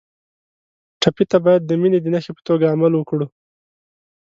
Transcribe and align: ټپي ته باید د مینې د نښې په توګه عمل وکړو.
ټپي 1.01 1.23
ته 1.31 1.37
باید 1.45 1.61
د 1.65 1.71
مینې 1.81 1.99
د 2.01 2.07
نښې 2.13 2.31
په 2.37 2.41
توګه 2.47 2.65
عمل 2.73 2.91
وکړو. 2.95 3.27